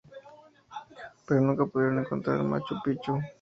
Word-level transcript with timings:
Pero 1.27 1.41
nunca 1.41 1.67
pudieron 1.67 1.99
encontrar 1.99 2.41
Machu 2.41 2.73
Picchu. 2.83 3.19